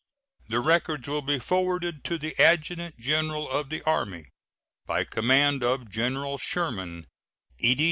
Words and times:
The 0.49 0.61
records 0.61 1.07
will 1.07 1.21
be 1.21 1.37
forwarded 1.37 2.03
to 2.05 2.17
the 2.17 2.33
Adjutant 2.39 2.97
General 2.97 3.47
of 3.47 3.69
the 3.69 3.83
Army. 3.83 4.29
By 4.87 5.03
command 5.03 5.63
of 5.63 5.91
General 5.91 6.39
Sherman: 6.39 7.05
E.D. 7.59 7.79